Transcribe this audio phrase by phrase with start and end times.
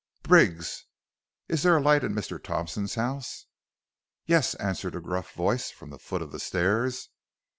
[0.23, 0.87] "'Briggs,
[1.47, 2.43] is there a light in Mr.
[2.43, 3.45] Thompson's house?'
[4.25, 7.09] "'Yes,' answered a gruff voice from the foot of the stairs.